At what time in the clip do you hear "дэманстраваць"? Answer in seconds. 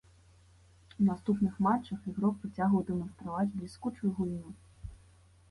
2.89-3.55